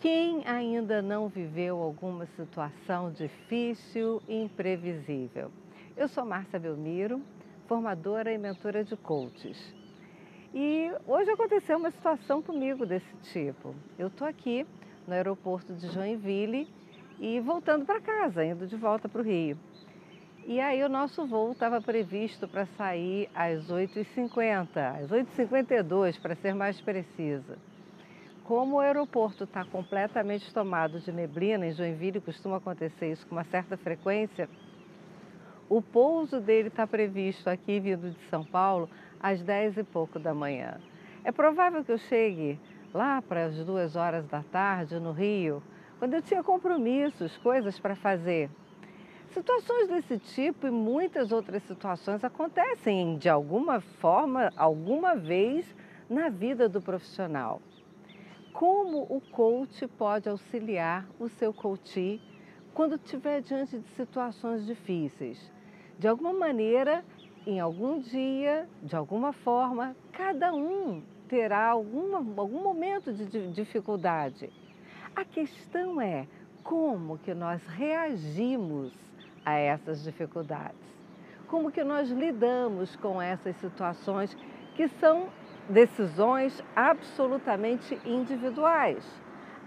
Quem 0.00 0.46
ainda 0.46 1.02
não 1.02 1.26
viveu 1.26 1.82
alguma 1.82 2.24
situação 2.36 3.10
difícil 3.10 4.22
e 4.28 4.44
imprevisível? 4.44 5.50
Eu 5.96 6.06
sou 6.06 6.24
Márcia 6.24 6.56
Belmiro, 6.56 7.20
formadora 7.66 8.32
e 8.32 8.38
mentora 8.38 8.84
de 8.84 8.96
coaches. 8.96 9.58
E 10.54 10.92
hoje 11.04 11.32
aconteceu 11.32 11.78
uma 11.78 11.90
situação 11.90 12.40
comigo 12.40 12.86
desse 12.86 13.12
tipo. 13.32 13.74
Eu 13.98 14.06
estou 14.06 14.28
aqui 14.28 14.64
no 15.04 15.14
aeroporto 15.14 15.74
de 15.74 15.88
Joinville 15.88 16.68
e 17.18 17.40
voltando 17.40 17.84
para 17.84 18.00
casa, 18.00 18.44
indo 18.44 18.68
de 18.68 18.76
volta 18.76 19.08
para 19.08 19.20
o 19.20 19.24
Rio. 19.24 19.58
E 20.46 20.60
aí 20.60 20.80
o 20.84 20.88
nosso 20.88 21.26
voo 21.26 21.50
estava 21.50 21.80
previsto 21.80 22.46
para 22.46 22.66
sair 22.66 23.28
às 23.34 23.68
8h50, 23.68 25.02
às 25.02 25.10
8h52 25.10 26.20
para 26.20 26.36
ser 26.36 26.54
mais 26.54 26.80
precisa. 26.80 27.58
Como 28.48 28.76
o 28.76 28.80
aeroporto 28.80 29.44
está 29.44 29.62
completamente 29.62 30.54
tomado 30.54 30.98
de 31.00 31.12
neblina, 31.12 31.66
em 31.66 31.70
Joinville 31.70 32.18
costuma 32.18 32.56
acontecer 32.56 33.12
isso 33.12 33.26
com 33.26 33.34
uma 33.34 33.44
certa 33.44 33.76
frequência, 33.76 34.48
o 35.68 35.82
pouso 35.82 36.40
dele 36.40 36.68
está 36.68 36.86
previsto 36.86 37.50
aqui, 37.50 37.78
vindo 37.78 38.10
de 38.10 38.24
São 38.30 38.42
Paulo, 38.42 38.88
às 39.20 39.42
10 39.42 39.76
e 39.76 39.84
pouco 39.84 40.18
da 40.18 40.32
manhã. 40.32 40.80
É 41.24 41.30
provável 41.30 41.84
que 41.84 41.92
eu 41.92 41.98
chegue 41.98 42.58
lá 42.94 43.20
para 43.20 43.44
as 43.44 43.66
duas 43.66 43.96
horas 43.96 44.26
da 44.28 44.42
tarde, 44.42 44.98
no 44.98 45.12
Rio, 45.12 45.62
quando 45.98 46.14
eu 46.14 46.22
tinha 46.22 46.42
compromissos, 46.42 47.36
coisas 47.36 47.78
para 47.78 47.94
fazer. 47.96 48.48
Situações 49.28 49.88
desse 49.88 50.18
tipo 50.20 50.66
e 50.66 50.70
muitas 50.70 51.32
outras 51.32 51.62
situações 51.64 52.24
acontecem 52.24 53.18
de 53.18 53.28
alguma 53.28 53.82
forma, 53.82 54.50
alguma 54.56 55.14
vez 55.14 55.76
na 56.08 56.30
vida 56.30 56.66
do 56.66 56.80
profissional 56.80 57.60
como 58.58 59.06
o 59.08 59.20
coach 59.20 59.86
pode 59.86 60.28
auxiliar 60.28 61.06
o 61.20 61.28
seu 61.28 61.54
coachee 61.54 62.20
quando 62.74 62.96
estiver 62.96 63.40
diante 63.40 63.78
de 63.78 63.88
situações 63.90 64.66
difíceis. 64.66 65.52
De 65.96 66.08
alguma 66.08 66.32
maneira, 66.32 67.04
em 67.46 67.60
algum 67.60 68.00
dia, 68.00 68.68
de 68.82 68.96
alguma 68.96 69.32
forma, 69.32 69.94
cada 70.10 70.52
um 70.52 71.04
terá 71.28 71.68
alguma, 71.68 72.18
algum 72.18 72.60
momento 72.60 73.12
de 73.12 73.52
dificuldade. 73.52 74.50
A 75.14 75.24
questão 75.24 76.00
é 76.00 76.26
como 76.64 77.16
que 77.16 77.34
nós 77.34 77.64
reagimos 77.64 78.92
a 79.46 79.54
essas 79.54 80.02
dificuldades. 80.02 80.80
Como 81.46 81.70
que 81.70 81.84
nós 81.84 82.10
lidamos 82.10 82.96
com 82.96 83.22
essas 83.22 83.54
situações 83.58 84.36
que 84.74 84.88
são 84.88 85.28
decisões 85.68 86.62
absolutamente 86.74 87.98
individuais. 88.04 89.04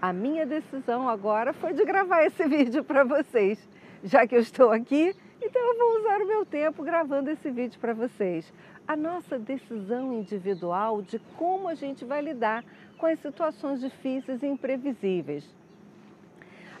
A 0.00 0.12
minha 0.12 0.44
decisão 0.44 1.08
agora 1.08 1.52
foi 1.52 1.72
de 1.72 1.84
gravar 1.84 2.24
esse 2.24 2.44
vídeo 2.48 2.82
para 2.82 3.04
vocês. 3.04 3.68
Já 4.02 4.26
que 4.26 4.34
eu 4.34 4.40
estou 4.40 4.70
aqui, 4.70 5.14
então 5.40 5.62
eu 5.62 5.78
vou 5.78 6.00
usar 6.00 6.20
o 6.20 6.26
meu 6.26 6.44
tempo 6.44 6.82
gravando 6.82 7.30
esse 7.30 7.50
vídeo 7.50 7.78
para 7.80 7.94
vocês. 7.94 8.52
A 8.86 8.96
nossa 8.96 9.38
decisão 9.38 10.12
individual 10.12 11.02
de 11.02 11.20
como 11.36 11.68
a 11.68 11.74
gente 11.74 12.04
vai 12.04 12.20
lidar 12.20 12.64
com 12.98 13.06
as 13.06 13.20
situações 13.20 13.80
difíceis 13.80 14.42
e 14.42 14.46
imprevisíveis. 14.46 15.48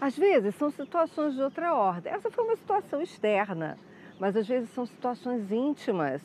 Às 0.00 0.18
vezes 0.18 0.56
são 0.56 0.68
situações 0.70 1.34
de 1.34 1.42
outra 1.42 1.74
ordem. 1.74 2.12
Essa 2.12 2.28
foi 2.28 2.42
uma 2.42 2.56
situação 2.56 3.00
externa, 3.00 3.78
mas 4.18 4.36
às 4.36 4.48
vezes 4.48 4.68
são 4.70 4.84
situações 4.84 5.52
íntimas 5.52 6.20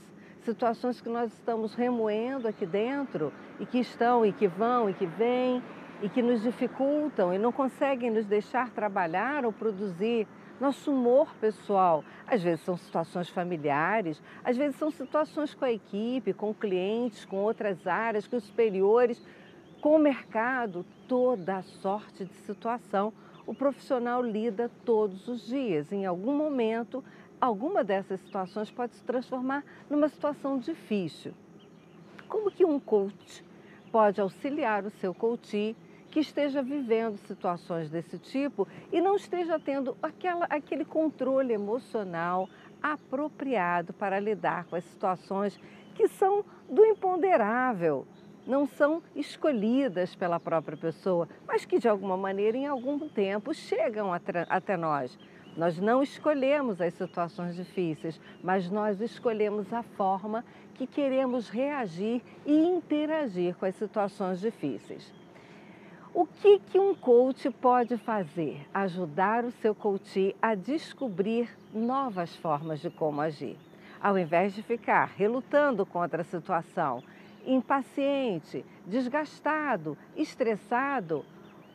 situações 0.47 1.01
que 1.01 1.09
nós 1.09 1.33
estamos 1.33 1.73
remoendo 1.75 2.47
aqui 2.47 2.65
dentro 2.65 3.33
e 3.59 3.65
que 3.65 3.79
estão 3.79 4.25
e 4.25 4.31
que 4.31 4.47
vão 4.47 4.89
e 4.89 4.93
que 4.93 5.05
vêm 5.05 5.61
e 6.01 6.07
que 6.07 6.21
nos 6.21 6.41
dificultam 6.41 7.33
e 7.33 7.37
não 7.37 7.51
conseguem 7.51 8.09
nos 8.09 8.25
deixar 8.25 8.69
trabalhar 8.69 9.43
ou 9.43 9.51
produzir 9.51 10.25
nosso 10.57 10.91
humor 10.91 11.35
pessoal. 11.41 12.01
Às 12.25 12.41
vezes 12.41 12.63
são 12.63 12.77
situações 12.77 13.29
familiares, 13.29 14.23
às 14.41 14.55
vezes 14.55 14.77
são 14.77 14.89
situações 14.89 15.53
com 15.53 15.65
a 15.65 15.71
equipe, 15.71 16.31
com 16.31 16.53
clientes, 16.53 17.25
com 17.25 17.35
outras 17.37 17.85
áreas, 17.85 18.25
com 18.25 18.37
os 18.37 18.45
superiores, 18.45 19.21
com 19.81 19.97
o 19.97 19.99
mercado, 19.99 20.85
toda 21.09 21.61
sorte 21.61 22.23
de 22.23 22.33
situação. 22.35 23.11
O 23.47 23.53
profissional 23.53 24.21
lida 24.21 24.69
todos 24.83 25.29
os 25.29 25.47
dias. 25.47 25.89
Em 25.93 26.05
algum 26.05 26.35
momento, 26.35 27.01
alguma 27.39 27.81
dessas 27.81 28.19
situações 28.19 28.69
pode 28.69 28.93
se 28.93 29.03
transformar 29.05 29.63
numa 29.89 30.09
situação 30.09 30.59
difícil. 30.59 31.33
Como 32.27 32.51
que 32.51 32.65
um 32.65 32.77
coach 32.77 33.45
pode 33.89 34.19
auxiliar 34.19 34.85
o 34.85 34.89
seu 34.89 35.13
coach 35.13 35.73
que 36.11 36.19
esteja 36.19 36.61
vivendo 36.61 37.17
situações 37.19 37.89
desse 37.89 38.19
tipo 38.19 38.67
e 38.91 38.99
não 38.99 39.15
esteja 39.15 39.57
tendo 39.57 39.95
aquela, 40.03 40.45
aquele 40.49 40.83
controle 40.83 41.53
emocional 41.53 42.49
apropriado 42.83 43.93
para 43.93 44.19
lidar 44.19 44.65
com 44.65 44.75
as 44.75 44.83
situações 44.83 45.57
que 45.95 46.09
são 46.09 46.43
do 46.69 46.85
imponderável, 46.85 48.05
não 48.47 48.65
são 48.65 49.03
escolhidas 49.13 50.15
pela 50.15 50.39
própria 50.39 50.77
pessoa, 50.77 51.27
mas 51.45 51.65
que 51.65 51.77
de 51.77 51.87
alguma 51.87 52.15
maneira, 52.15 52.57
em 52.57 52.65
algum 52.65 53.07
tempo, 53.09 53.53
chegam 53.53 54.11
até 54.13 54.77
nós. 54.77 55.19
Nós 55.57 55.77
não 55.79 56.01
escolhemos 56.01 56.79
as 56.79 56.93
situações 56.93 57.55
difíceis, 57.55 58.19
mas 58.43 58.69
nós 58.69 59.01
escolhemos 59.01 59.73
a 59.73 59.83
forma 59.83 60.45
que 60.75 60.87
queremos 60.87 61.49
reagir 61.49 62.21
e 62.45 62.55
interagir 62.55 63.55
com 63.55 63.65
as 63.65 63.75
situações 63.75 64.39
difíceis. 64.39 65.11
O 66.13 66.25
que, 66.25 66.59
que 66.59 66.79
um 66.79 66.95
coach 66.95 67.49
pode 67.49 67.97
fazer? 67.97 68.65
Ajudar 68.73 69.43
o 69.43 69.51
seu 69.51 69.75
coach 69.75 70.35
a 70.41 70.55
descobrir 70.55 71.49
novas 71.73 72.35
formas 72.37 72.79
de 72.79 72.89
como 72.89 73.21
agir. 73.21 73.57
Ao 73.99 74.17
invés 74.17 74.53
de 74.53 74.61
ficar 74.61 75.11
relutando 75.17 75.85
contra 75.85 76.21
a 76.21 76.25
situação, 76.25 77.03
impaciente, 77.47 78.63
desgastado, 78.85 79.97
estressado, 80.15 81.25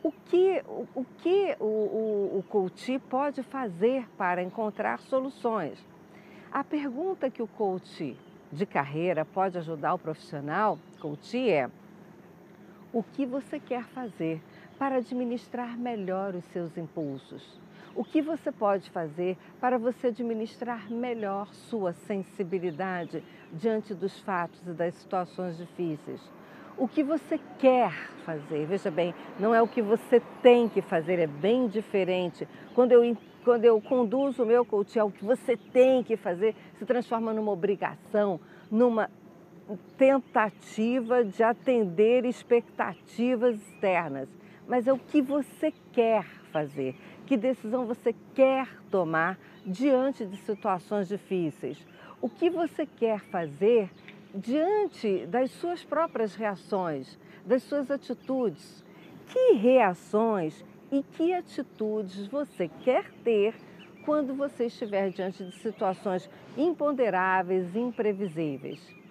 o 0.03 0.11
que 0.11 0.61
o, 0.67 0.87
o 0.95 1.05
que 1.17 1.55
o, 1.59 1.65
o, 1.65 2.37
o 2.39 2.43
coach 2.43 2.99
pode 3.09 3.41
fazer 3.41 4.07
para 4.17 4.43
encontrar 4.43 4.99
soluções? 4.99 5.83
A 6.51 6.63
pergunta 6.63 7.29
que 7.29 7.41
o 7.41 7.47
coach 7.47 8.15
de 8.51 8.65
carreira 8.65 9.25
pode 9.25 9.57
ajudar 9.57 9.95
o 9.95 9.99
profissional 9.99 10.77
coach 10.99 11.49
é: 11.49 11.69
o 12.93 13.03
que 13.03 13.25
você 13.25 13.59
quer 13.59 13.83
fazer 13.85 14.41
para 14.77 14.97
administrar 14.97 15.77
melhor 15.77 16.33
os 16.35 16.45
seus 16.45 16.77
impulsos? 16.77 17.59
O 17.95 18.03
que 18.03 18.21
você 18.21 18.51
pode 18.51 18.89
fazer 18.89 19.37
para 19.59 19.77
você 19.77 20.07
administrar 20.07 20.91
melhor 20.91 21.47
sua 21.53 21.93
sensibilidade 21.93 23.23
diante 23.51 23.93
dos 23.93 24.19
fatos 24.21 24.61
e 24.67 24.71
das 24.71 24.95
situações 24.95 25.57
difíceis? 25.57 26.21
o 26.77 26.87
que 26.87 27.03
você 27.03 27.39
quer 27.59 27.91
fazer. 28.25 28.65
Veja 28.65 28.89
bem, 28.89 29.13
não 29.39 29.53
é 29.53 29.61
o 29.61 29.67
que 29.67 29.81
você 29.81 30.21
tem 30.41 30.67
que 30.67 30.81
fazer, 30.81 31.19
é 31.19 31.27
bem 31.27 31.67
diferente. 31.67 32.47
Quando 32.73 32.91
eu, 32.91 33.17
quando 33.43 33.65
eu 33.65 33.79
conduzo 33.81 34.43
o 34.43 34.45
meu 34.45 34.65
coaching, 34.65 34.99
é 34.99 35.03
o 35.03 35.11
que 35.11 35.23
você 35.23 35.55
tem 35.55 36.03
que 36.03 36.17
fazer, 36.17 36.55
se 36.77 36.85
transforma 36.85 37.33
numa 37.33 37.51
obrigação, 37.51 38.39
numa 38.71 39.09
tentativa 39.97 41.23
de 41.23 41.43
atender 41.43 42.25
expectativas 42.25 43.55
externas. 43.55 44.27
Mas 44.67 44.87
é 44.87 44.93
o 44.93 44.97
que 44.97 45.21
você 45.21 45.73
quer 45.91 46.25
fazer, 46.51 46.95
que 47.25 47.35
decisão 47.35 47.85
você 47.85 48.15
quer 48.33 48.67
tomar 48.89 49.37
diante 49.65 50.25
de 50.25 50.37
situações 50.37 51.07
difíceis. 51.07 51.77
O 52.21 52.29
que 52.29 52.49
você 52.49 52.85
quer 52.85 53.19
fazer 53.19 53.89
diante 54.33 55.25
das 55.27 55.51
suas 55.51 55.83
próprias 55.83 56.35
reações, 56.35 57.19
das 57.45 57.63
suas 57.63 57.91
atitudes. 57.91 58.83
Que 59.27 59.53
reações 59.53 60.63
e 60.91 61.03
que 61.03 61.33
atitudes 61.33 62.27
você 62.27 62.69
quer 62.83 63.11
ter 63.23 63.55
quando 64.05 64.33
você 64.33 64.65
estiver 64.65 65.09
diante 65.09 65.43
de 65.43 65.55
situações 65.59 66.29
imponderáveis, 66.57 67.75
imprevisíveis? 67.75 69.02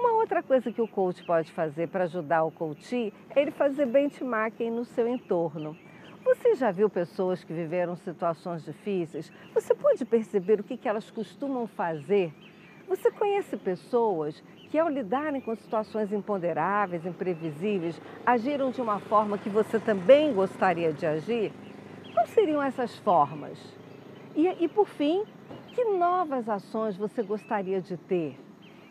Uma 0.00 0.12
outra 0.14 0.42
coisa 0.42 0.72
que 0.72 0.80
o 0.80 0.88
coach 0.88 1.22
pode 1.24 1.52
fazer 1.52 1.88
para 1.88 2.04
ajudar 2.04 2.42
o 2.42 2.50
coach 2.50 3.12
é 3.36 3.42
ele 3.42 3.50
fazer 3.50 3.84
benchmarking 3.84 4.70
no 4.70 4.82
seu 4.86 5.06
entorno. 5.06 5.76
Você 6.24 6.54
já 6.54 6.70
viu 6.70 6.88
pessoas 6.88 7.44
que 7.44 7.52
viveram 7.52 7.94
situações 7.96 8.64
difíceis? 8.64 9.30
Você 9.52 9.74
pode 9.74 10.02
perceber 10.06 10.58
o 10.58 10.64
que 10.64 10.88
elas 10.88 11.10
costumam 11.10 11.66
fazer 11.66 12.32
você 12.90 13.08
conhece 13.08 13.56
pessoas 13.56 14.42
que, 14.68 14.76
ao 14.76 14.88
lidarem 14.88 15.40
com 15.40 15.54
situações 15.54 16.12
imponderáveis, 16.12 17.06
imprevisíveis, 17.06 18.02
agiram 18.26 18.72
de 18.72 18.82
uma 18.82 18.98
forma 18.98 19.38
que 19.38 19.48
você 19.48 19.78
também 19.78 20.34
gostaria 20.34 20.92
de 20.92 21.06
agir? 21.06 21.52
Quais 22.12 22.30
seriam 22.30 22.60
essas 22.60 22.98
formas? 22.98 23.56
E, 24.34 24.48
e 24.64 24.66
por 24.66 24.88
fim, 24.88 25.22
que 25.72 25.84
novas 25.84 26.48
ações 26.48 26.96
você 26.96 27.22
gostaria 27.22 27.80
de 27.80 27.96
ter? 27.96 28.36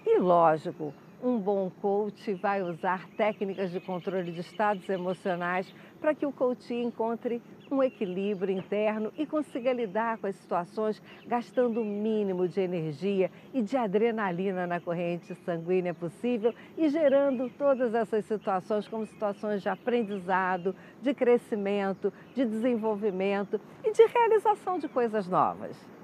E 0.05 0.17
lógico, 0.17 0.93
um 1.21 1.37
bom 1.37 1.69
coach 1.81 2.33
vai 2.35 2.61
usar 2.61 3.05
técnicas 3.17 3.71
de 3.71 3.79
controle 3.81 4.31
de 4.31 4.39
estados 4.39 4.87
emocionais 4.87 5.73
para 5.99 6.15
que 6.15 6.25
o 6.25 6.31
coach 6.31 6.73
encontre 6.73 7.41
um 7.69 7.83
equilíbrio 7.83 8.57
interno 8.57 9.11
e 9.17 9.25
consiga 9.25 9.73
lidar 9.73 10.17
com 10.17 10.27
as 10.27 10.35
situações 10.37 11.01
gastando 11.27 11.81
o 11.81 11.85
mínimo 11.85 12.47
de 12.47 12.61
energia 12.61 13.29
e 13.53 13.61
de 13.61 13.75
adrenalina 13.75 14.65
na 14.65 14.79
corrente 14.79 15.35
sanguínea 15.35 15.93
possível 15.93 16.53
e 16.77 16.87
gerando 16.87 17.49
todas 17.57 17.93
essas 17.93 18.23
situações 18.25 18.87
como 18.87 19.05
situações 19.05 19.61
de 19.61 19.67
aprendizado, 19.67 20.73
de 21.01 21.13
crescimento, 21.13 22.13
de 22.33 22.45
desenvolvimento 22.45 23.59
e 23.83 23.91
de 23.91 24.05
realização 24.05 24.79
de 24.79 24.87
coisas 24.87 25.27
novas. 25.27 25.98